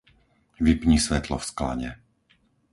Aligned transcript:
Vypni 0.65 0.97
svetlo 1.05 1.35
v 1.39 1.45
sklade. 1.51 1.89